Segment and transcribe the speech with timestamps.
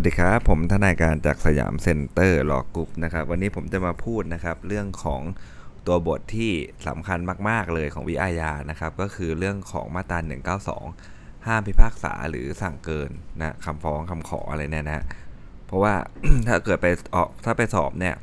[0.00, 5.22] สวัสดีครับ ผมทนายการจากสยามเซ็นเตอร์ Law Group นะครับ วันนี้ผมจะมาพูดนะครับ เรื่องของ
[5.86, 6.52] ตัวบทที่
[6.88, 7.18] สำคัญ
[7.48, 10.18] มาก ๆ เลยของวิอาญานะครับ ก็คือเรื่องของมาตรา
[10.82, 13.10] 192 ห้ามพิพากษาหรือสั่งเกิน
[13.40, 15.04] นะคำฟ้องคำขออะไรเนี่ยนะ
[15.66, 15.94] เพราะว่า
[16.48, 18.14] ถ้าเกิดไปออกถ้าไปสอบเนี่ย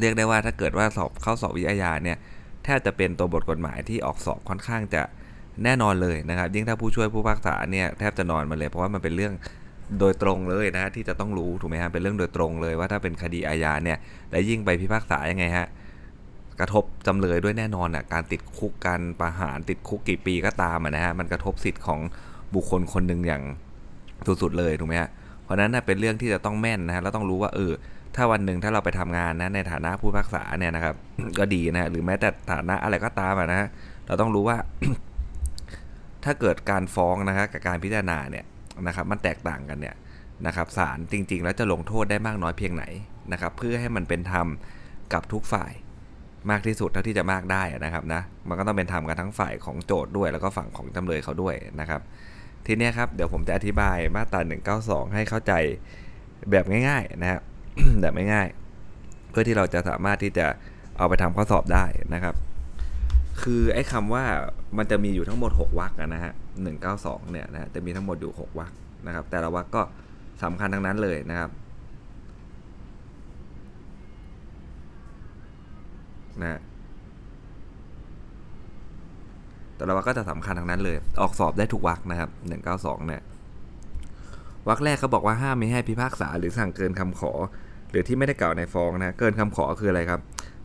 [0.00, 2.18] เรียกได้ว่าถ้าเกิดว่าสอบเข้าสอบวิอาญาเนี่ย
[2.64, 5.02] แทบจะเป็นตัวบทกฎหมายที่ออกสอบค่อนข้างจะ
[5.64, 9.34] แน่นอนเลยนะครับ ยิ่งถ้าผู้ช่วยผู้พิพากษาเนี่ยแทบจะนอนมาเลย เพราะว่ามันเป็นเรื่อง
[10.00, 13.98] โดยตรงเลยนะที่จะต้องรู้ถูกไหมฮะเป็นเรื่องโดยตรงเลยว่าถ้าเป็นคดีอาญาเนี่ย
[14.30, 15.66] และยิ่งไปพิพากษายังไงฮะ
[16.60, 22.00] กระทบจำเลยด้วยแน่นอนอะการติดคุกการประหารติดคุกกี่ปีก็ตามนะฮะมันกระทบสิทธิ์ของ
[22.54, 23.42] บุคคลคนหนึ่งอย่าง
[24.26, 25.10] สุดๆเลยถูกไหมฮะ
[25.42, 27.72] เพราะนั้นนะเป็นเรื่องที่จะต้องแม่นนะฮะแล้วต้องรู้ว่าเออ
[28.16, 30.94] ถ้าวันหนึ่งถ้าเราไปทำงานนะในฐานะผู้พิพากษาเนี่ยนะครับ
[31.38, 33.68] ก็ดีนะหรือแม้แต่ฐานะอะไรก็ตามนะฮะ
[34.06, 34.56] เราต้องรู้ว่า
[36.24, 38.44] ถ้าเกิดการฟ้องนะครับกับการพิจารณาเนี่ย
[38.86, 39.96] นะครับมันแตกต่างกันเนี่ย
[40.46, 42.84] นะครับศาลจริง ๆ แล้วจะลงโทษได้มากน้อยเพียงไหน
[43.32, 44.46] นะครับเพื่อให้มันเป็นธรรม
[45.12, 45.72] กับทุกฝ่าย
[46.50, 52.00] มากที่สุดเท่าที่จะมากได้นะครับนะมันก็ต้องเป็นธรรมกับทั้งฝ่ายของโจทย์ด้วย แล้วก็ฝั่งของจำเลยเขาด้วยนะครับ
[52.66, 54.40] ทีนี้ครับเดี๋ยวผมจะอธิบายมาตรา
[54.78, 55.52] 192 ให้เข้าใจ
[56.50, 57.40] แบบง่ายๆนะครับ
[58.00, 60.46] แบบง่ายๆเพื่อที่เราจะสามารถที่จะ
[60.98, 61.84] เอาไปทำข้อสอบได้
[62.14, 62.34] นะครับ
[63.40, 64.24] คือไอ้คำว่า
[64.78, 68.72] มันจะมีอยู่ทั้งหมด 6วรรคนะฮะ192เก้าสองเนี่ยนะจะมีทั้งหมดอยู่ 6วรรค
[69.06, 69.82] นะครับ แต่ละวรรคก็
[70.42, 71.50] สำคัญทั้งนั้นเลยนะครับ
[76.42, 76.60] นะ
[79.76, 83.22] แต่ละวรรคก็จะสำคัญทั้งนั้นเลย ออกสอบได้ทุกวรรคนะครับ192เก้าสองเนี่ย
[84.68, 87.32] วรรคแรกเขาบอกว่าห้ามไม่ให้พิพากษาหรือสั่งเกินคำขอ
[87.90, 90.20] หรือที่ไม่ได้กล่าวในฟ้องนะเกินคำขอคืออะไรครับ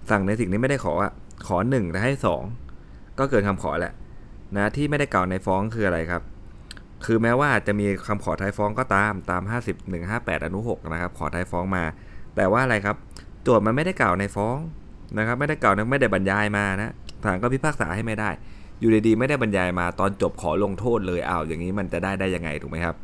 [0.10, 1.14] สั่งในสิ่งที่ไม่ได้ขออะ
[1.46, 2.44] ขอหนึ่งแต่ให้สอง
[3.20, 3.94] ก็เกินคำขอแหละ
[4.56, 6.22] นะที่ไม่ได้กล่าวในฟ้องคืออะไรครับ
[7.06, 11.84] คือแม้ว่าจะมีคำขอท้ายฟ้องก็ตามตาม 50 158 อนุ 6 นะครับ ขอท้ายฟ้องมา
[12.36, 12.96] แต่ว่าอะไรครับ
[13.44, 14.58] โจทย์มันไม่ได้กล่าวในฟ้อง
[15.18, 16.94] นะครับ ไม่ได้กล่าวไม่ได้บรรยายมานะ
[17.24, 18.30] ศาลก็พิพากษาให้ไม่ได้
[18.80, 22.96] อยู่ดีๆไม่ได้บรรยายมาตอนจบขอลงโทษเลยอ้าวอย่างนี้มันจะได้ได้ยังไงถูกไหมครับ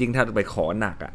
[0.00, 1.12] ยิ่งถ้าไปขอหนักอะ่ะ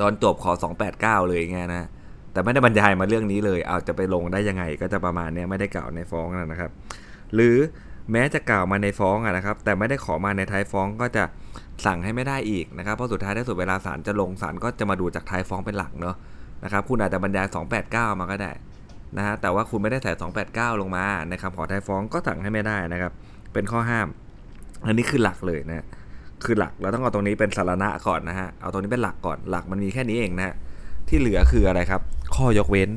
[0.00, 0.52] ตอนจบขอ
[0.90, 1.88] 289 เลยไงนะ
[2.32, 6.70] แต่ไม่ได้บรรยายมาเรื่องนี้เลย เอาจะไปลงได้ยังไง ก็จะประมาณนี้ไม่ได้กล่าวในฟ้องนะครับ
[7.34, 7.56] หรือ
[8.12, 11.24] แม้จะกล่าวมาในฟ้องนะครับ แต่ไม่ได้ขอมาในท้ายฟ้องก็จะ
[11.86, 16.16] สั่งให้ไม่ได้อีกนะครับ เพราะสุดท้ายถ้าสุดเวลาศาลจะลงศาลก็จะมาดูจากท้ายฟ้องเป็นหลักเนาะ
[16.64, 17.46] นะครับ คุณอาจจะบรรยาย
[17.82, 18.52] 289 มาก็ได้
[19.16, 20.12] นะฮะ แต่ว่าคุณไม่ได้ใส่
[20.46, 23.12] 289 ลงมาในคำขอท้ายฟ้องก็สั่งให้ไม่ได้นะครับ
[23.52, 24.08] เป็นข้อห้าม
[24.86, 25.86] อันนี้คือหลักเลยนะ
[26.44, 30.54] คือหลักเราต้องเอาตรงนี้เป็นสารณะก่อนนะฮะ เอาตรงนี้เป็นหลักก่อน หลักมันมีแค่นี้เองนะ
[31.08, 32.00] ที่เหลือคืออะไรครับ
[32.36, 32.90] ข้อยกเว้น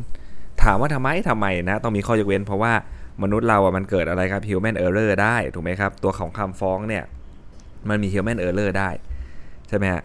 [0.64, 2.74] ถามว่าทำไมทำไมนะ ต้องมีข้อยกเว้น เพราะว่า
[3.24, 7.04] มนุษย์เราอะมันเกิดอะไรครับ human error ได้ถูกไหมครับ ตัวของคำฟ้องเนี่ย
[7.90, 8.90] มันมี human error ได้
[9.68, 10.02] ใช่ไหมฮะ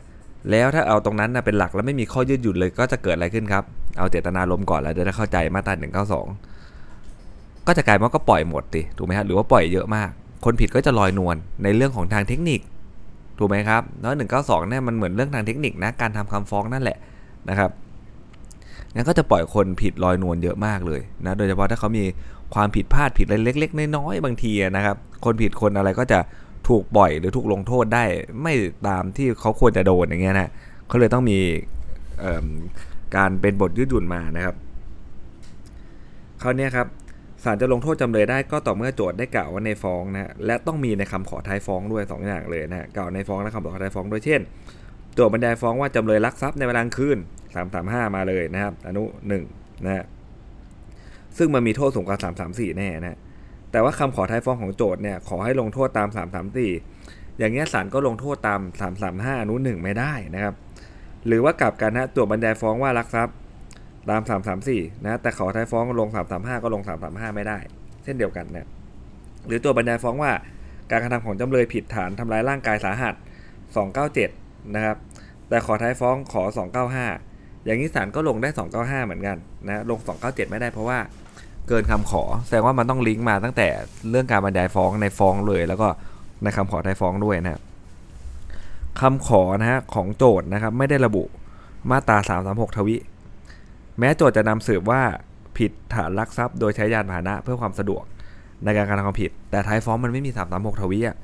[0.51, 3.65] แล้วถ้าเอาตรงนั้นนะเป็นหลักแล้วไม่มีข้อยืดหยุ่นเลยก็จะเกิดอะไรขึ้นครับ
[3.99, 6.27] เอาเจตนาลมก่อนแล้วจะได้เข้าใจมาตราหนึ่งเก้าสอง
[7.67, 10.11] ก็จะกลายว่าก็ปล่อยหมดติถูกไหมฮะหรือว่าปล่อยเยอะมาก
[10.45, 12.61] คนผิดก็จะลอยนวลในเรื่องของทางเทคนิค
[13.39, 16.99] ถูกไหมครับแล้วหนึ่งเก้าสองเนี่ยมันเหมือนเรื่องทางเทคนิคนะการทำคำฟ้องนั่นแหละ
[17.49, 17.71] นะครับ
[18.97, 22.05] งั้นก็จะปล่อยคนผิดลอยนวลเยอะมากเลยนะ โดยเฉพาะถ้าเขามี
[22.55, 26.19] ความผิดพลาดผิดอะไรเล็ก ๆ น้อยๆบางทีนะครับ คนผิดคนอะไรก็จะ
[26.69, 28.05] ถูกปล่อยหรือถูกลงโทษได้
[28.43, 28.55] ไม่
[28.89, 30.51] ตามที่เขาควรจะโดนอย่างเงี้ยนะ
[30.89, 31.39] เขาเลยต้องมี
[33.17, 34.55] การเป็นบทยืดหยุ่นมานะครับ
[36.43, 36.87] คราวนี้ครับ
[37.45, 44.41] ศาลจะลงโทษจำเลยได้ก็ต่อเมื่อโจทย์ได้กล่าวว่าในฟ้องนะและต้องมีในคำขอท้ายฟ้องด้วย2ออย่างเลยนะกล่าวในฟ้องและคำขอท้ายฟ้องด้วยเช่น
[45.15, 47.19] โจทย์บรรยายฟ้องว่าจำเลยลักทรัพย์ในเวลากลางคืน
[47.57, 49.03] 335 มาเลยนะครับ อนุ
[49.45, 50.05] 1นะฮะ
[51.39, 52.19] ซึ่งมันมีโทษสูงกว่า
[52.49, 53.19] 334 แน่นะ
[53.73, 56.09] แต่ว่าคำขอท้ายฟ้องของโจทย์เนี่ยขอให้ลงโทษตาม
[56.75, 58.61] 334 อย่างเงี้ยศาลก็ลงโทษตาม
[59.01, 60.55] 335 อนุ1ไม่ได้นะครับ
[61.27, 63.37] หรือว่ากลับกันนะตัวบรรยายฟ้องว่ารักทรัพย์
[64.11, 64.23] ตาม
[64.63, 67.59] 334 นะ แต่ขอท้ายฟ้องลง 335 ก็ลง 335 ไม่ได้
[68.05, 68.69] เช่นเดียวกันนะ
[69.47, 70.33] หรือตัวบรรยายฟ้องว่า
[70.91, 73.15] การกระทำของจำเลยผิดฐานทำร้ายร่างกายสาหัส
[73.95, 74.97] 297 นะครับ
[75.49, 76.43] แต่ขอท้ายฟ้องขอ
[76.97, 77.36] 295
[77.67, 78.49] อย่างนี้ศาลก็ลงได้
[78.79, 79.37] 295 เหมือนกัน
[79.67, 80.99] นะลง 297 ไม่ได้เพราะว่า
[81.69, 83.69] เกินคำขอ แสดงว่ามันต้องลิงก์มาตั้งแต่
[84.11, 85.89] เรื่องการบรรยายฟ้องในฟ้องเลย แล้วก็
[86.43, 87.61] ในคำขอท้ายฟ้องด้วยนะ
[89.01, 91.25] คำขอนะฮะของโจทย์นะครับไม่ได้ระบุ
[91.91, 92.19] มาตรา
[92.49, 92.97] 336 ทวิ
[93.99, 95.03] แม้โจทย์จะนำสืบว่า
[95.59, 98.03] ผิดฐานลักทรัพย์โดยใช้ยานพาหนะเพื่อความสะดวก
[98.65, 101.17] ในการกระทำความผิด แต่ท้ายฟ้องมันไม่มี 336 ทวีอะ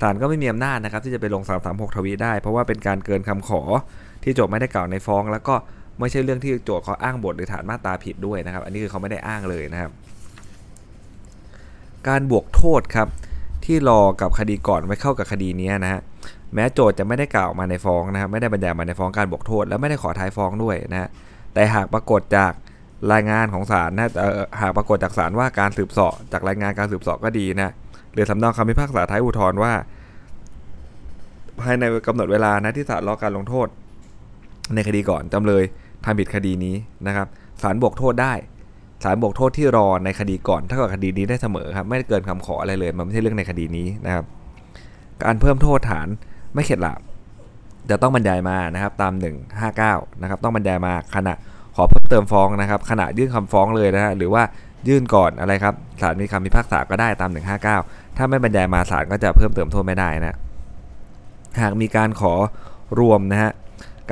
[0.00, 3.62] ศาลก็ไม่มีอำนาจนะครับที่จะไปลง 336 ทวีได้ เพราะว่าเป็นการเกินคำขอ
[4.22, 5.54] ที่โจทย์ไม่ได้กล่าวในฟ้อง แล้วก็
[6.00, 9.90] ไม่ใช่เรื่องที่โจทย์เขาอ้างบทหรือฐานมาตราผิดด้วยนะครับ อันนี้คือเขาไม่ได้อ้างเลยนะครับ
[12.08, 13.08] การบวกโทษครับ
[13.64, 16.00] ที่รอกับคดีก่อนไว้เข้ากับคดีนี้นะฮะ
[16.54, 21.08] แม้โจทย์จะไม่ได้กล่าวมาในฟ้องนะครับไม่ได้บรรยายมาในฟ้องการบวกโทษ และไม่ได้ขอท้ายฟ้องด้วยนะฮะ
[21.54, 22.52] แต่หากปรากฏจาก
[23.12, 24.10] รายงานของศาลนะ
[24.60, 27.72] หากปรากฏจากศาลว่าการสืบสาะจากรายงานการสืบสาะก็ดีนะ
[28.12, 29.72] หรือสำเนาคำพิพากษาท้ายอุทธรณ์ว่า
[31.60, 33.68] ภายในกำหนดเวลานะที่ศาลรอการลงโทษ
[34.74, 35.64] ในคดีก่อนจำเลย
[36.04, 36.74] ทำผิดคดีนี้
[37.06, 37.26] นะครับ
[37.62, 38.32] ศาลบวกโทษได้
[39.04, 44.24] ศาลบวกโทษที่รอในคดีก่อนถ้ากับคดีนี้ได้เสมอครับไม่เกินคำขออะไรเลย มันไม่ใช่เรื่องในคดีนี้นะครับ
[45.24, 46.08] การเพิ่มโทษฐาน
[46.54, 47.00] ไม่เข็ดหลาบ
[47.90, 49.12] จะต้องบรรยายมานะครับตาม
[49.68, 51.34] 159 นะครับ ต้องบรรยายมาขณะ
[51.76, 54.42] ขอเพิ่มเติมฟ้องนะครับ ขณะยื่นคำฟ้องเลยนะฮะหรือว่า
[54.88, 57.30] ยื่นก่อนอะไรครับศาลมีคำพิพากษาก็ได้ตาม
[57.74, 60.36] 159 ถ้าไม่บรรยายมาศาลก็จะเพิ่มเติมโทษไม่ได้นะ
[61.60, 62.32] หากมีการขอ
[63.00, 63.52] รวมนะฮะ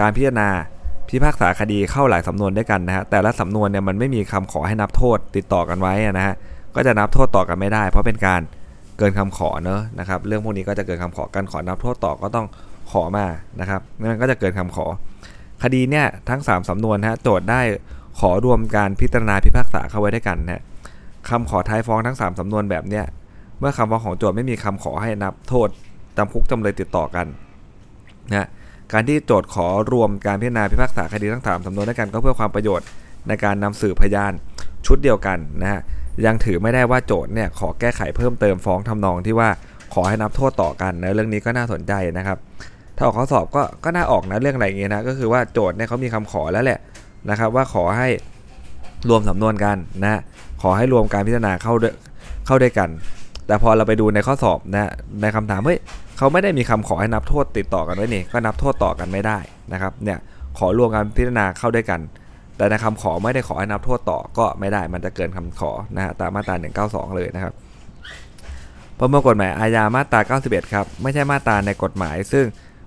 [0.00, 0.48] การพิจารณา
[1.14, 6.34] พิพากษาคดีเข้าหลายสำนวนด้วยกันนะฮะแต่ละสำนวนเนี่ยมันไม่มีคำขอให้นับโทษติดต่อกันไว้นะฮะ
[6.74, 8.40] ก็จะนับโทษต่อกันไม่ได้ เพราะเป็นการ
[8.98, 12.46] เกินคำขอเนอะนะครับเรื่องพวกนี้ก็จะเกินคำขอการขอนับโทษต่อก็ต้อง
[12.90, 13.26] ขอมา
[13.60, 14.86] นะครับมันก็จะเกินคำขอ
[15.62, 17.60] คดีเนี่ยทั้ง 3สำนวนฮะโจทย์ได้
[18.20, 20.62] ขอรวมการพิจารณาพิพากษาเข้าไว้ด้วยกันนะ
[21.28, 23.04] คำขอท้ายฟ้องทั้ง 3สำนวนแบบเนี้ย
[23.58, 25.68] เมื่อคำฟ้องของโจทย์ไม่มีคำขอให้นับโทษ
[26.16, 27.26] จำคุกจำเลยติดต่อกัน
[28.32, 28.48] นะ
[28.92, 32.86] การที่โจทย์ขอรวมการพิจารณาพิพากษาคดีทั้ง3สำนวนด้วยกันก็เพื่อความประโยชน์
[33.28, 34.32] ในการนำสืบพยาน
[34.86, 35.80] ชุดเดียวกันนะฮะ
[36.26, 39.48] ยังถือไม่ได้ว่าโจทย์เนี่ยขอแก้ไขเพิ่มเติมฟ้องทำนองที่ว่า
[39.94, 42.38] ขอให้นับโทษต่อกันนะเรื่องนี้ก็น่าสนใจนะครับ
[42.96, 46.80] ถ้าออกข้อสอบก็ก็น่าออกนะเรื่องอะไรอย่างเงี้ยนะก็คือว่าโจทย์เนี่ยเขามีคำขอแล้วแหละ
[47.30, 48.08] นะครับ ว่าขอให้
[49.08, 50.20] รวมสำนวนกันนะ
[50.62, 51.84] ขอให้รวมการพิจารณาเข้าด
[52.46, 52.88] เข้าด้วยกัน
[53.46, 54.90] แต่พอเราไปดูในข้อสอบนะ
[55.22, 55.78] ในคำถามเฮ้ย
[56.18, 59.38] เขาไม่ได้มีคำขอให้นับโทษติดต่อกันไว้นี่ก็นับโทษต่อกันไม่ได้
[59.72, 60.18] นะครับเนี่ย
[60.58, 62.00] ขอรวมการพิจารณาเข้าด้วยกัน
[62.56, 66.54] แต่ในคำขอไม่ได้ขอให้นับโทษต่อก็ไม่ได้มันจะเกินคำขอนะฮะตามมาตรา
[66.86, 67.54] 192 เลยนะครับ
[68.98, 72.44] ประมวลกฎหมายอาญามาตรา 91 ครับไม่ใช่มาตราในกฎหมาย ซึ่ง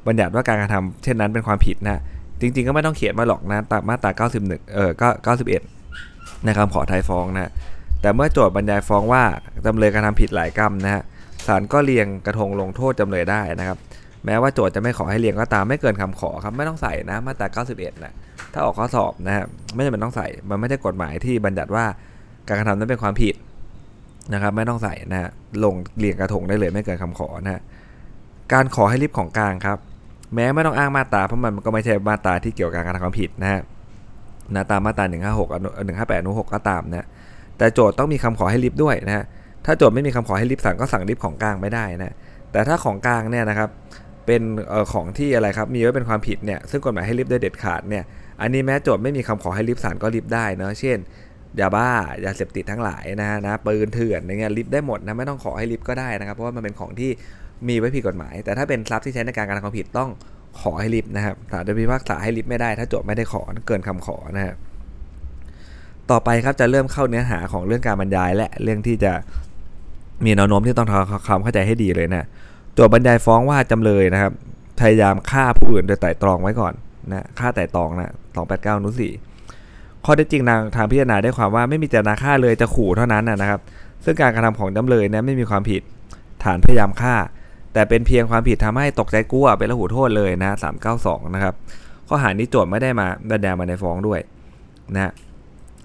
[0.07, 2.01] บัญญัติว่าการกระทำเช่นนั้นเป็นความผิดนะ
[2.42, 5.07] จริงๆก็ไม่ต้องเขียนมาหรอกนะตามมาตรา 91 เออก็
[5.77, 7.51] 91 ในคำขอไทยฟ้องนะ
[8.01, 9.23] แต่เมื่อโจทย์บรรยายฟ้องว่า
[9.65, 11.03] จำเลยกระทำผิดหลายกรรมนะฮะ
[11.47, 13.77] ศาลก็เรียงกระทงลงโทษจำเลยได้นะครับ
[14.25, 18.13] แม้ว่าโจทย์จะไม่ขอให้เรียงก็ตามไม่เกินคำขอครับไม่ต้องใส่นะมาตรา91นะ
[18.53, 19.45] ถ้าออกข้อสอบนะฮะ
[19.75, 21.85] ไม่จำเป็นต้องใส่มันไม่ได้กฎหมายที่บัญญัติว่า
[22.47, 23.35] การกระทำนั้นเป็นความผิด
[24.33, 25.29] นะครับ ไม่ต้องใส่นะฮะ
[25.63, 27.61] ลงเรียงกระทงได้เลยไม่เกินคำขอนะฮะ
[28.53, 29.77] การขอให้ริบของกลางครับ
[30.35, 33.61] แม้ไม่ต้องอ้างมาตราเพราะมันก็ไม่ใช่มาตราที่เกี่ยวกับการกระทำความผิดนะฮะ
[34.55, 37.07] นะตามมาตรา156 158อนุ6ก็ตามนะ
[37.57, 39.25] แต่โจทย์ต้องมีคำขอให้ริบด้วยนะฮะ
[39.65, 42.13] ถ้าโจทย์ไม่มีคำขอให้ริบสั่งก็สั่งริบของกลางไม่ได้นะ
[42.51, 43.69] แต่ถ้าของกลางเนี่ยนะครับ
[44.25, 48.04] เป็นออของที่อะไรครับมีไว้เป็นความผิดเนี่ยซึ่งกฎหมายให้ริบได้เด็ดขาดเนี่ย
[48.42, 50.98] อันนี้แม้โจทย์ไม่มีคำขอให้ริบสารก็ริบได้นะเช่น
[51.59, 51.89] ยาบ้า
[52.25, 57.12] ยาเสพติดทั้งหลายนะนะปืนเถื่อนอย่างเงี้ยริบได้หมดนะไม่ต้องขอให้ริบก็ได้นะครับเพราะว่ามันเป็นของที่
[57.68, 60.09] มีไว้ผิดกฎหมาย แต่ถ้าเป็นทรัพย์ที่ใช้ในการกระทำความผิดต้อง
[60.62, 64.56] ขอให้ริบนะครับศาลจะพิพากษาให้ริบไม่ได้ ถ้าโจทย์ไม่ได้ขอเกินคำขอนะครับ
[66.12, 69.12] ต่อไปครับจะเริ่มเข้าเนื้อหาของเรื่องการบรรยาย และเรื่องที่จะ
[70.24, 72.27] มีแนวโน้มที่ต้องทำความเข้าใจให้ดีเลยนะ
[72.74, 74.31] โจทย์บรรยายฟ้องว่าจำเลยนะครับ
[74.80, 76.74] พยายามฆ่าผู้อื่นโดยไตร่ตรองไว้ก่อน
[77.12, 78.12] นะฆ่าไตร่ตรองนะ
[78.48, 79.12] 289นุสี่
[80.06, 83.59] ข้อเท็จจริงทางทางพิจารณาได้ความว่าไม่มีเจตนาฆ่าเลยจะขู่เท่านั้นนะครับ
[84.06, 85.81] ซึ่งการกระทำของจำเลยนะไม่มีความผิด
[86.44, 87.16] ฐานพยายามฆ่า
[87.73, 90.52] แต่เป็นเพียงความผิดทำให้ตกใจกลัวเป็นละหูโทษเลยนะ
[90.94, 91.54] 392นะครับ
[92.07, 94.19] ข้อหานี้โจทย์ไม่ได้มาบรรยายมาในฟ้องด้วย
[94.95, 95.11] นะ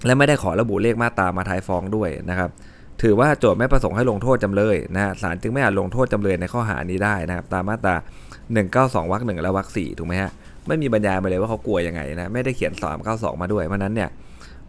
[0.06, 2.50] และไม่ได้ขอระบุเลขมาตรามาท้ายฟ้องด้วยนะครับ
[3.02, 7.96] ถือว่าโจทย์ไม่ประสงค์ให้ลงโทษจำเลยนะศาลจึงไม่อาจลงโทษจำเลยในข้อหานี้ได้นะครับ ตามมาตรา
[8.52, 10.30] 192วรรคหนึ่งและวรรคสี่ถูกไหมฮะ
[10.66, 12.72] ไม่มีบรรยายมาเลยว่าเขากลัวยังไงนะไม่ได้เขียน
[13.06, 14.08] 392 มาด้วยเพราะนั้นเนี่ย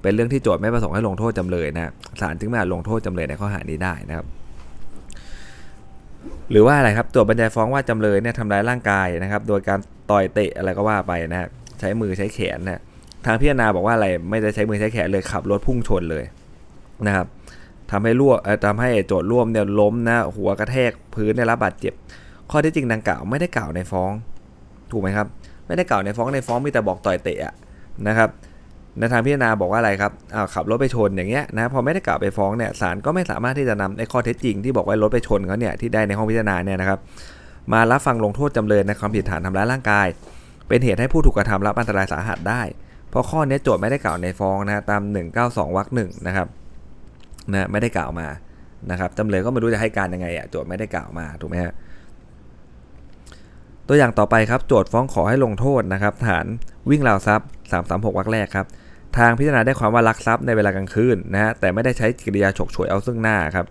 [0.02, 4.26] เป็นเรื่องที่โจทย์ไม่ประสงค์ให้ลงโทษจำเลยนะศาลจึงไม่อาจลงโทษจำเลยในข้อหานี้ได้นะครับ
[6.52, 9.80] หรือว่าอะไรครับตัวบรรยายฟ้องว่าจำเลยเนี่ยทำร้ายร่างกายนะครับ โดยการ
[10.12, 11.50] ต่อยเตะอะไรก็ว่าไปนะฮะ
[11.80, 12.82] ใช้มือใช้แขนนะ
[13.26, 16.24] ทางพิจารณาบอกว่าอะไรไม่ได้ใช้มือใช้แขนเลยขับรถพุ่งชนเลย
[17.08, 17.28] นะครับ
[17.92, 18.34] ทำให้ร่ว
[18.66, 21.94] ทำให้โจทย์ร่วมเนี่ยล้มนะหัวกระแทกพื้นได้รับบาดเจ็บ
[22.52, 24.12] ข้อที่จริงดังกล่าวไม่ได้กล่าวในฟ้อง
[24.92, 25.28] ถูกไหมครับ
[25.68, 27.54] ไม่ได้กล่าวในฟ้องในฟ้องมีแต่บอกต่อยเตะ
[28.08, 28.30] นะครับ
[29.00, 37.00] ในทางพิจารณาบอกว่าอะไรครับอ้าวขับรถไปชนอย่างเงี้ยนะพอไม่ได้กล่าวไปฟ้องเนี่ยศาลก็ไม่สามารถที่จะนำในข้อเท็จจริงที่บอกว่ารถไปชนเขาเนี่ยที่ได้ในห้องพิจารณาเนี่ยนะครับ
[37.74, 40.08] มารับฟังลงโทษจำเลยในความผิดฐานทำร้ายร่างกาย
[40.68, 42.62] เป็นเหตุให้ผู้ถูกกระทำรับอันตรายสาหัสได้
[43.14, 45.02] เพราะข้อนี้โจทย์ไม่ได้กล่าวในฟ้องนะตาม
[45.40, 46.48] 192วรรคหนึ่งนะครับ
[47.52, 48.28] นะไม่ได้กล่าวมา
[48.92, 51.74] นะครับจำเลยก็ไม่รู้จะให้การยังไงอะโจทย์ไม่ได้กล่าวมาถูกไหมฮะ
[53.88, 56.46] ตัวอย่างต่อไปครับโจทย์ฟ้องขอให้ลงโทษนะครับฐาน
[56.90, 57.48] วิ่งราวทรัพย์
[57.82, 58.68] 336วรรคแรกครับ
[59.18, 63.66] ทางพิจารณาได้ความว่าลักทรัพย์ในเวลากลางคืนนะฮะแต่ไม่ได้ใช้กิริยาฉกฉวยเอาซึ่งหน้าครับ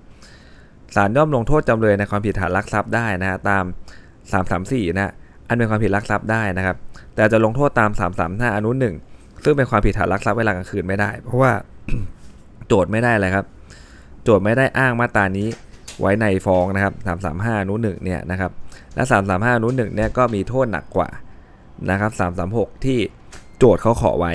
[0.95, 3.65] ศาลย่อมลงโทษจำเลยในความผิดฐานลักทรัพย์ได้นะฮะตาม
[4.31, 5.13] 334นะ
[5.49, 6.77] อันเป็นความผิดลักทรัพย์ได้นะครับ
[7.15, 7.91] แต่จะลงโทษตาม
[8.23, 8.95] 335 อนุหนึ่ง
[9.45, 11.53] ซึ่งเป็นความผิดฐานลักทรัพย์เวลากลางคืนไม่ได้ เพราะว่า
[12.67, 13.47] โจทย์ไม่ได้เลยครับ
[14.25, 15.49] โจทย์ไม่ได้อ้างมาตรานี้
[16.01, 18.51] ไว้ในฟ้องนะครับ 335อนุหนึ่งเนี่ยนะครับ
[18.95, 21.09] และ 335อนุหนึ่งเนี่ยก็มีโทษหนักกว่า
[21.91, 22.13] นะครับ
[22.49, 22.99] 336 ที่
[23.59, 24.33] โจทย์เขาขอไว้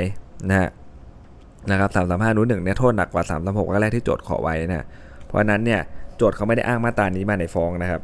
[0.50, 0.70] นะฮะ
[1.72, 4.86] นะครับ335อนุหนึ่งเนี่ยโทษหนักกว่า 336ก็แรกที่โจทย์ขอไว้นะ
[5.26, 5.82] เพราะฉะนั้นเนี่ย
[6.18, 8.02] โจทย์เขาไม่ได้อ้างมาตรานี้มาในฟ้องนะครับ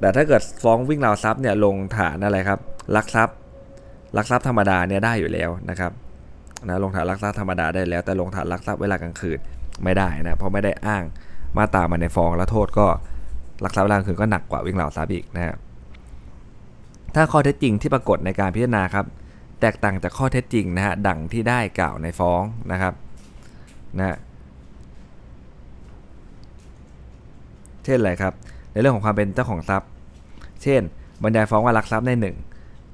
[0.00, 2.58] แต่ถ้าเกิดฟ้องวิ่งราวทรัพย์เนี่ยลงฐานอะไรครับ
[2.96, 3.36] ลักทรัพย์
[4.16, 5.92] ลักทรัพย์ธรรมดาเนี่ยได้อยู่แล้วนะครับ
[6.66, 9.38] นะลงฐานลักทรัพย์ธรรมดาได้แล้ว แต่ลงฐานลักทรัพย์เวลากลางคืน
[9.84, 11.04] ไม่ได้นะเพราะไม่ได้อ้าง
[11.56, 12.86] มาตรามาในฟ้องแล้วโทษก็
[13.64, 15.56] ลักทรัพย์เวลากลางคืนก็หนักกว่าวิ่งราทรัพย์อีกนะครับ
[17.14, 19.06] ถ้าข้อเท็จจริงที่ปรากฏในการพิจารณาครับ
[19.60, 22.94] แตกต่างจากข้อเท็จจริงนะฮะดังที่ได้กล่าวในฟ้องนะครับ
[23.98, 24.18] นะ
[27.84, 28.32] เช่นอะไรครับ
[28.72, 29.88] ในเรื่องของความเป็นเจ้าของทรัพย์
[30.62, 30.82] เช่น
[31.22, 32.36] บรรยายฟ้องว่ารักทรัพย์ในหนึ่ง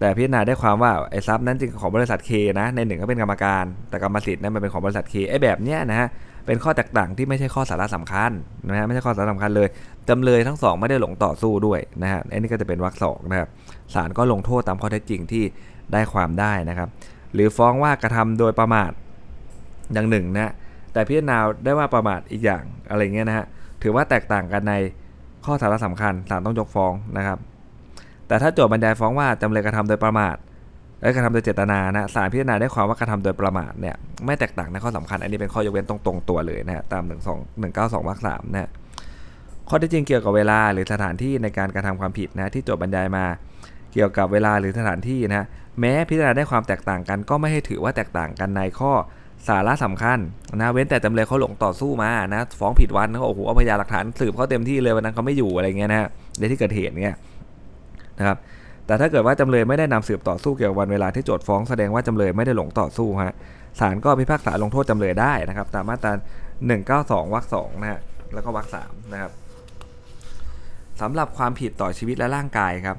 [0.05, 2.31] แต่พิจารณาได้ความว่าไอ้ทรัพย์นั้นจริงของบริษัทเค
[2.61, 6.09] นะในหนึ่งก็เป็นกรรมการ แต่กรรมสิทธิ์นั้นมันเป็นของบริษัทเคไอ้แบบเนี้ยนะฮะ
[6.47, 8.31] เป็นข้อแตกต่างที่ไม่ใช่ข้อสาระสำคัญ
[8.69, 9.69] นะฮะไม่ใช่ข้อสาระสำคัญเลย
[10.09, 13.49] จำเลยทั้งสองไม่ได้หลงต่อสู้ด้วยนะฮะอันนี้ก็จะเป็นวรรคสองนะครับ
[13.95, 15.45] ศาลก็ลงโทษตามข้อเท็จจริงที่
[15.93, 16.89] ได้ความได้นะครับ
[17.35, 18.91] หรือฟ้องว่ากระทำโดยประมาท
[19.93, 20.53] อย่างหนึ่งนะ
[20.93, 23.47] แต่พิจารณาได้ว่าประมาทอีกอย่างอะไรเงี้ยนะฮะ
[23.83, 24.75] ถือว่าแตกต่างกันใน
[25.45, 27.39] ข้อสาระสำคัญศาลต้องยกฟ้องนะครับ
[28.29, 30.37] แต่ถ้าโจทย์บรรยายฟ้องว่าจำเลยกระทำโดยประมาท
[31.01, 33.95] และกระทำโดยเจตนานะศาลพิจารณาได้ความว่ากระทำโดยประมาทเนี่ย
[34.27, 38.71] ไม่แตกต่างในข้อสำคัญ อันนี้เป็นข้อยกเว้นตรงๆตัวเลยนะฮะตาม1 2 1 9 2วรรคสามนะฮะ
[39.69, 43.25] ข้อที่จริงเกี่ยวกับเวลาหรือสถานที่ในการกระทำความผิดนะที่โจทย์บรรยายมา
[43.93, 45.47] เกี่ยวกับเวลาหรือสถานที่นะ
[45.81, 48.93] แม้พิจารณาได้ความแตกต่างกัน ก็ไม่ให้ถือว่าแตกต่างกันในข้อ
[49.49, 50.19] สาระสำคัญ
[50.55, 57.17] นะเว้นแต่จำเลยเขาหลงต่อสู้มานะฟ้องผิดวันเขาโอ้โหเอาพยานหลักฐานสืบเขาเต็มที่เลยวันนั้นเขาไม่อยู่อะไรเงี้ยนะฮะในที่เกิดเหตุเนี่ย
[58.19, 58.39] นะครับ
[58.87, 63.35] แต่ถ้าเกิดว่าจำเลยไม่ได้นำสืบต่อสู้เกี่ยวกับวันเวลาที่โจทย์ฟ้องแสดงว่าจำเลยไม่ได้หลงต่อสู้ฮะ
[63.81, 66.13] ศาลก็พิพากษาลงโทษจำเลยได้นะครับ ตามมาตรา
[66.73, 68.01] 192วรรคสองนะฮะ
[68.35, 69.33] แล้วก็วรรคสามนะครับ
[71.01, 72.99] สำหรับความผิดต่อชีวิตและร่างกายครับ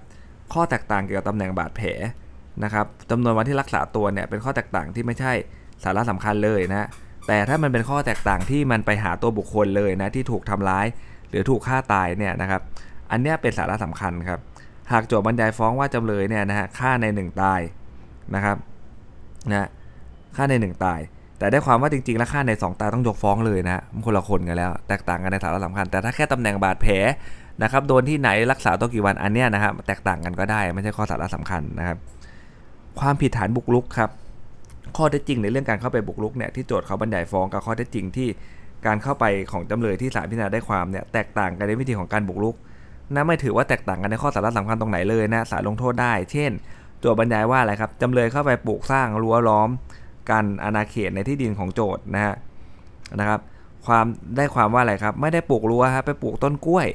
[0.54, 1.88] ข้อแตกต่างเกี่ยวกับตำแหน่งบาดแผล
[2.64, 5.34] นะครับจำนวนวันที่รักษาตัวเนี่ยเป็นข้อแตกต่างที่ไม่ใช่
[5.84, 6.88] สาระสำคัญเลยนะ
[7.28, 10.86] แต่ถ้ามันเป็นข้อแตกต่างที่มันไปหาตัวบุคคลเลยนะที่ถูกทำร้าย
[11.30, 12.62] หรือถูกฆ่าตายเนี่ยนะครับ
[13.12, 14.40] อันเนี้ยเป็นสาระสำคัญครับ
[14.92, 17.62] หากโจทย์บรรยายฟ้องว่าจำเลยเนี่ยนะฮะฆ่าในหนึ่งตาย
[18.36, 18.58] นะครับ
[19.52, 19.70] นะ
[20.36, 21.00] ฆ่าในหนึ่งตาย
[21.40, 26.94] แต่ได้ความว่าจริงๆ แล้วฆ่าในสองตายต้องยกฟ้องเลยนะมันคนละคนกันแล้ว แตกต่างกันในสาระสำคัญ แต่ถ้าแค่ตำแหน่งบาดแผล
[27.64, 31.98] นะครับโดนที่ไหนรักษาตัวกี่วันอันเนี้ยนะครับแตกต่างกันก็ได้ไม่ใช่ข้อสาระสำคัญนะครับ
[33.00, 34.10] ความผิดฐานบุกรุกครับ
[34.98, 38.28] ข้อเท็จจริงในเรื่องการเข้าไปบุกรุกเนี่ยที่โจทย์เขาบรรยายฟ้องกับข้อเท็จจริงที่
[38.86, 42.56] การเข้าไปของจำเลยที่ศาลพิจารณาได้ความเนี่ยแตกต่างกันในวิธีของการบุกรุก
[43.14, 46.52] นะไม่ถือว่าแตกต่างกันในข้อสาระสำคัญตรงไหนเลยนะศาลลงโทษได้ เช่น
[47.00, 49.70] โจทย์บรรยายว่าอะไรครับจำเลยเข้าไปปลูกสร้างรั้วล้อม
[50.30, 52.36] กันอาณาเขตในที่ดินของโจทย์นะฮะ
[53.20, 53.40] นะครับ
[53.88, 56.88] ความได้ความว่าอะไรครับ ไม่ได้ปลูกรั้วครับไปปลูกต้นกล้วย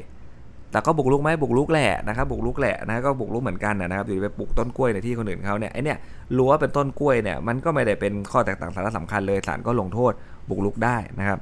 [0.72, 5.98] แต่ก็บุกรุกไหมบุกรุกแหละนะครับบุกรุกแหละนะก็บุกรุกเหมือนกันนะครับอยู่ไปปลูกต้นกล้วยในที่คนอื่นเขาเนี่ยไอเนี่ย
[6.38, 10.12] รั้วเป็นต้นกล้วยเนี่ยมันก็ไม่ได้เป็นข้อแตกต่างสาระสำคัญเลยศาลก็ลงโทษ
[10.48, 11.38] บุกรุกได้นะครับ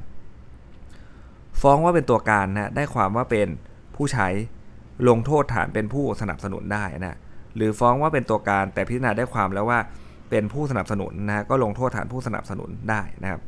[1.60, 3.48] ฟ้องว่าเป็นตัวการนะได้ความว่าเป็น
[3.96, 4.28] ผู้ใช้
[5.08, 7.18] ลงโทษฐานเป็นผู้สนับสนุนได้นะ
[7.56, 9.78] หรือฟ้องว่าเป็นตัวการแต่พิจารณาได้ความแล้วว่า
[10.30, 13.40] เป็นผู้สนับสนุนนะก็ลงโทษฐานผู้สนับสนุนได้นะครับ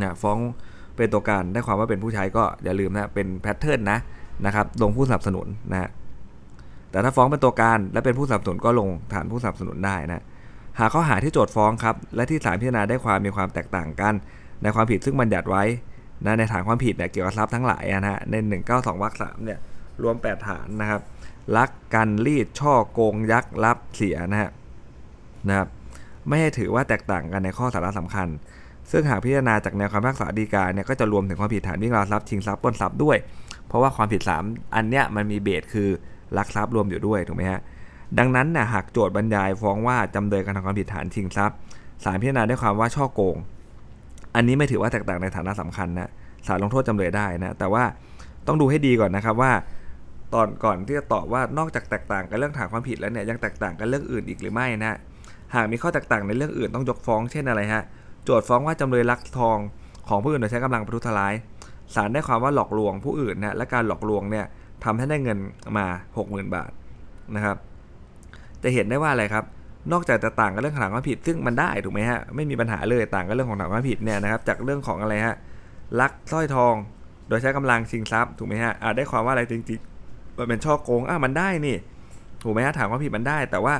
[0.00, 0.38] นะฟ้อง
[0.96, 3.98] เป็นตัวการได้ความว่าเป็นผู้ใช้ก็อย่าลืมนะเป็นแพทเทิร์นนะ
[4.46, 5.90] นะครับลงผู้สนับสนุนนะฮะ
[6.90, 10.24] แต่ถ้าฟ้องเป็นตัวการและเป็นผู้สนับสนุนก็ลงฐานผู้สนับสนุนได้นะ
[10.78, 14.14] หากข้อหาที่โจทย์ฟ้องครับและที่ศาลพิจารณาได้ความมีความแตกต่างกัน
[14.62, 15.64] ในความผิดซึ่งบัญญัติไว้
[16.24, 18.34] นะในฐานความผิดเนี่ยเกี่ยวกับทรัพย์ทั้งหลายนะฮะใน
[18.66, 19.58] 192วรรคสามเนี่ย
[20.02, 21.00] รวม 8 ฐานนะครับ
[21.56, 24.50] ลักกันรีดช่อโกงยักรับเสียนะฮะ
[25.48, 25.68] นะครับ
[26.28, 28.28] ไม่ให้ถือว่าแตกต่างกันในข้อสาระสำคัญ
[28.90, 33.16] ซึ่งหากพิจารณาจากแนวคำพิพากษาฎีกาเนี่ยก็จะรวมถึงความผิดฐานวิ่งราวทรัพย์ชิงทรัพย์ปล้นทรัพย์ด้วย
[33.66, 35.88] เพราะว่าความผิด 3 อันเนี้ยมันมีเบสคือ
[36.36, 37.60] ลักทรัพย์รวมอยู่ด้วยถูกไหมฮะ
[38.18, 41.56] ดังนั้นนะหากโจทย์บรรยายฟ้องว่าจำเลยการทำความผิดฐานชิงทรัพย์
[42.04, 43.36] ศาลพิจารณาได้ความว่าช่อโกง
[44.34, 46.10] อันนี้ไม่ถือว่าแตกต่างในฐานะสำคัญนะ
[46.46, 47.84] ศาลลงโทษจำเลยได้นะแต่ว่า
[48.46, 49.52] ต้องดูให้ดีก่อนนะครับว่า
[50.34, 54.98] ตอนก่อนที่จะตอบว่านอกจากแตกต่างกันเรื่องฐานความผิดแล้วเนี่ยยังแตกต่างกันเรื่องอื่นอีกหรือไม่นะ
[55.54, 57.82] หากมีข้อแตกต่างในเรื่องอื่นต้องยกฟ้องเช่นอะไรฮะ
[58.24, 59.58] โจทย์ฟ้องว่าจำเลยลักทอง
[60.08, 61.34] ของผู้อื่นโดยใช้กำลังประทุษร้าย
[61.94, 64.46] ศาลได้ความว่าหลอกลวงผู้อื่นนะและการหลอกลวงเนี่ย
[64.84, 65.38] ทำให้ได้เงิน
[65.76, 65.86] มา
[66.20, 66.70] 60,000 บาท
[67.34, 67.56] นะครับ
[68.62, 69.44] จะเห็นได้ว่าอะไรครับ
[69.92, 75.36] นอกจากจะต่างกันเรื่องฐานความผิด ซึ่งมันได้ถูกไหมฮะไม่มีปัญหาเลยต่างกันเรื่องของฐานความผิดเนี่ยนะครับจากเรื่องของอะไรฮะ
[76.00, 76.74] ลักสร้อยทอง
[77.28, 79.95] โดยใช้กำลังชิงทรัพย์ถูกไหมฮะอ่าได้ความว่าอะไรจริงๆ
[80.38, 81.76] มันเป็นช่อโกงอะมันได้นี่
[82.42, 83.74] ถูกไหมฮะฐานความผิดมันได้ แต่ว่า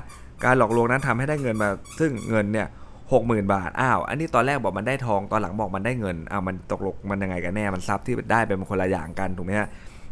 [0.44, 2.66] การหลอกลวงนั้นทำให้ได้เงินมา ซึ่งเงินเนี่ย
[3.12, 9.68] หกหมื่นบาทอ้าวอันนี้ตอนแรกบอกมันได้ทองตอนหลังบอกมันได้เงินอ้าวมันตกลงมันยังไงกันแน่มันทรัพย์ที่ได้เป็นคนละอย่างกันถูกไหมฮะ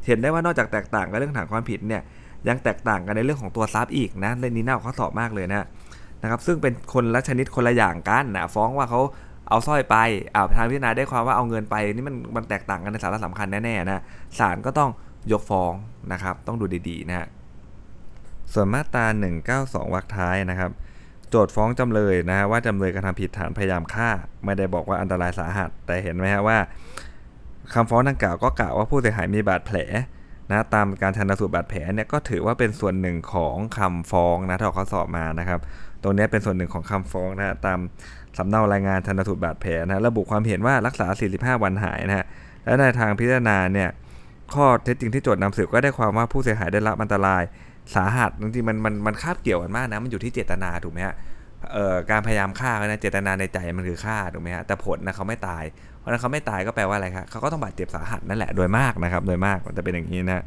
[0.07, 2.03] เห็นได้ว่านอกจากแตกต่างกันเรื่องฐานความผิดเนี่ย
[2.49, 5.67] ยังแตกต่างกันในเรื่องของตัวทรัพย์อีกนะเรื่องนี้น่าข้อสอบมากเลยนะ
[6.23, 9.01] นะครับซึ่งเป็นคนละชนิดคนละอย่างกันนะฟ้องว่าเขา
[9.49, 9.97] เอาสร้อยไป
[10.35, 14.03] อ้าวทางพิจารณาได้ความว่าเอาเงินไปนี่มันมันแตกต่างกันในสาระสำคัญแน่ๆนะ
[14.39, 14.91] ศาลก็ต้อง
[15.33, 15.73] ยกฟ้อง
[16.13, 17.29] นะครับ ต้องดูดีๆนะฮะ
[18.53, 19.07] ส่วนมาตรา
[19.51, 20.71] 192 วรรคท้ายนะครับ
[21.31, 24.11] โจทย์ฟ้องจำเลยนะฮะว่าจำเลยกระทำผิดฐานพยายามฆ่า
[24.45, 26.59] ไม่ได้บอกว่าอันตรายสาหัส แต่เห็นไหมฮะว่า
[27.75, 29.79] คำฟ้องดังกล่าวก็กล่าวว่าผู้เสียหายมีบาดแผล
[30.51, 35.61] นะตามการชันสูตรบาดแผลเนี่ยก็ถือว่าเป็นส่วนหนึ่งของคำฟ้องนะถ้าเขาสอบมานะครับ
[36.03, 37.79] ตรงนี้เป็นส่วนหนึ่งของคำฟ้องนะฮะตาม
[38.39, 41.07] สำเนารายงานชันสูตรบาดแผลนะระบุความเห็นว่ารักษา
[41.57, 42.27] 45 วันหายนะฮะ
[42.65, 43.89] และในทางพิจารณาเนี่ย
[44.55, 47.43] ข้อเท็จจริงที่โจทย์นำสืบก็ได้ความว่าผู้เสียหายได้รับอันตราย
[47.95, 51.15] สาหัสจริงๆมันมันมันคาบเกี่ยวกันมากนะมันอยู่ที่เจตนาถูกไหมฮะ
[51.73, 55.65] เอ่อการพยายามฆ่านะเจตนาในใจมันคือฆ่าถูกไหมฮะแต่ผลนะเขาไม่ตาย
[55.99, 60.45] เพราะนั้นเขาไม่ตายก็แปลว่าอะไรครับเขาก็ต้องบาดเจ็บสาหัสนั่นแหละโดยมากนะครับโดยมากมันจะเป็นอย่างนี้นะ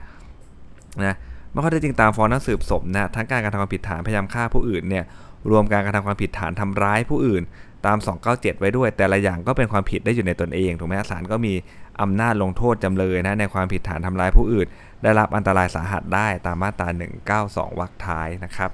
[1.05, 1.15] นะ
[1.51, 5.05] เมื่อข้อเท็จจริงตามฟ้องนั้นสืบสมนะทั้งการกระทำความผิดฐานพยายามฆ่าผู้อื่นเนี่ย
[5.49, 7.43] รวมการกระทำความผิดฐานทำร้ายผู้อื่น
[7.85, 7.97] ตาม
[8.29, 11.53] 297 ไว้ด้วย แต่ละอย่างก็เป็นความผิดได้อยู่ในตนเองถูกไหมศาลก็มี
[12.01, 14.67] อำนาจลงโทษจำเลยนะในความผิดฐานทำร้ายผู้อื่น
[15.03, 16.87] ได้รับอันตรายสาหัสได้ตามมาตรา
[17.33, 18.71] 192 วรรคท้ายนะครับ